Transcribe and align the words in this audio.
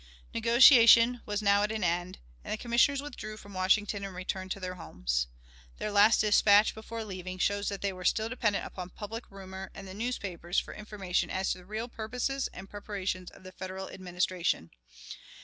Negotiation 0.33 1.21
was 1.27 1.43
now 1.43 1.61
at 1.61 1.71
an 1.71 1.83
end, 1.83 2.17
and 2.43 2.51
the 2.51 2.57
Commissioners 2.57 3.03
withdrew 3.03 3.37
from 3.37 3.53
Washington 3.53 4.03
and 4.03 4.15
returned 4.15 4.49
to 4.49 4.59
their 4.59 4.73
homes. 4.73 5.27
Their 5.77 5.91
last 5.91 6.21
dispatch, 6.21 6.73
before 6.73 7.03
leaving, 7.03 7.37
shows 7.37 7.69
that 7.69 7.81
they 7.81 7.93
were 7.93 8.03
still 8.03 8.27
dependent 8.27 8.65
upon 8.65 8.89
public 8.89 9.29
rumor 9.29 9.69
and 9.75 9.87
the 9.87 9.93
newspapers 9.93 10.57
for 10.57 10.73
information 10.73 11.29
as 11.29 11.51
to 11.51 11.59
the 11.59 11.65
real 11.65 11.87
purposes 11.87 12.47
and 12.51 12.67
preparations 12.67 13.29
of 13.29 13.43
the 13.43 13.51
Federal 13.51 13.91
Administration. 13.91 14.71